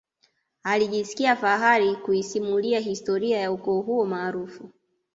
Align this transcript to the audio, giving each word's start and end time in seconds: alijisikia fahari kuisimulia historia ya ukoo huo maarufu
alijisikia 0.63 1.35
fahari 1.35 1.95
kuisimulia 1.95 2.79
historia 2.79 3.39
ya 3.39 3.51
ukoo 3.51 3.81
huo 3.81 4.05
maarufu 4.05 4.69